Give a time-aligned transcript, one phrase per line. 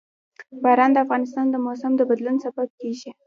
[0.63, 3.09] باران د افغانستان د موسم د بدلون سبب کېږي.